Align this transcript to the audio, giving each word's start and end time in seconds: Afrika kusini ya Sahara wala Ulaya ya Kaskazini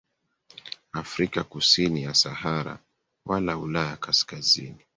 Afrika 0.91 1.43
kusini 1.43 2.03
ya 2.03 2.13
Sahara 2.13 2.79
wala 3.25 3.57
Ulaya 3.57 3.89
ya 3.89 3.97
Kaskazini 3.97 4.85